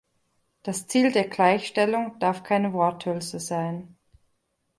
Das 0.63 0.87
Ziel 0.87 1.11
der 1.11 1.27
Gleichstellung 1.27 2.17
darf 2.17 2.41
keine 2.41 2.73
Worthülse 2.73 3.39
sein. 3.39 3.97